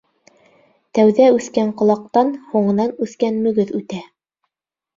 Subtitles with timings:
[0.99, 4.05] Тәүҙә үҫкән ҡолаҡтан һуңынан үҫкән мөгөҙ үтә.